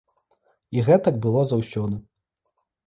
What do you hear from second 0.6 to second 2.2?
І гэтак было заўсёды.